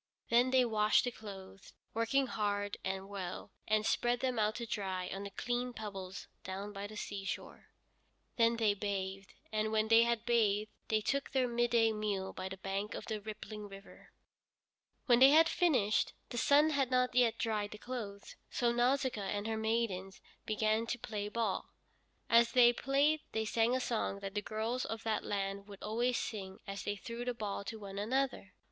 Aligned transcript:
Then 0.29 0.49
they 0.49 0.65
washed 0.65 1.03
the 1.03 1.11
clothes, 1.11 1.73
working 1.93 2.25
hard 2.25 2.75
and 2.83 3.07
well, 3.07 3.51
and 3.67 3.85
spread 3.85 4.19
them 4.19 4.39
out 4.39 4.55
to 4.55 4.65
dry 4.65 5.07
on 5.13 5.21
the 5.21 5.29
clean 5.29 5.73
pebbles 5.73 6.27
down 6.43 6.73
by 6.73 6.87
the 6.87 6.97
seashore. 6.97 7.67
Then 8.35 8.55
they 8.57 8.73
bathed, 8.73 9.35
and 9.51 9.71
when 9.71 9.89
they 9.89 10.01
had 10.01 10.25
bathed 10.25 10.71
they 10.87 11.01
took 11.01 11.29
their 11.29 11.47
midday 11.47 11.91
meal 11.91 12.33
by 12.33 12.49
the 12.49 12.57
bank 12.57 12.95
of 12.95 13.05
the 13.05 13.21
rippling 13.21 13.69
river. 13.69 14.11
When 15.05 15.19
they 15.19 15.29
had 15.29 15.47
finished, 15.47 16.13
the 16.29 16.37
sun 16.39 16.71
had 16.71 16.89
not 16.89 17.13
yet 17.13 17.37
dried 17.37 17.69
the 17.69 17.77
clothes, 17.77 18.35
so 18.49 18.71
Nausicaa 18.71 19.21
and 19.21 19.45
her 19.45 19.55
maidens 19.55 20.19
began 20.47 20.87
to 20.87 20.97
play 20.97 21.29
ball. 21.29 21.69
As 22.27 22.53
they 22.53 22.73
played 22.73 23.19
they 23.33 23.45
sang 23.45 23.75
a 23.75 23.79
song 23.79 24.19
that 24.21 24.33
the 24.33 24.41
girls 24.41 24.83
of 24.83 25.03
that 25.03 25.23
land 25.23 25.67
would 25.67 25.83
always 25.83 26.17
sing 26.17 26.57
as 26.65 26.85
they 26.85 26.95
threw 26.95 27.23
the 27.23 27.35
ball 27.35 27.63
to 27.65 27.77
one 27.77 27.99
another. 27.99 28.55